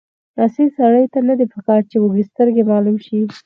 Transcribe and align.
اصیل 0.45 0.69
سړي 0.79 1.03
ته 1.13 1.19
نه 1.29 1.33
دي 1.39 1.45
پکار 1.53 1.81
چې 1.89 1.95
وږسترګی 1.99 2.63
معلوم 2.71 2.97
شي. 3.05 3.19